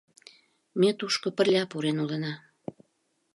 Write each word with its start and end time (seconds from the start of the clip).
—Ме 0.79 0.89
тушко 0.99 1.27
пырля 1.37 1.63
пурен 1.71 1.97
улына 2.03 2.33